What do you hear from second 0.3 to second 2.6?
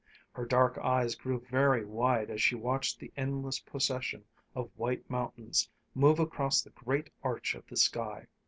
Her dark eyes grew very wide as she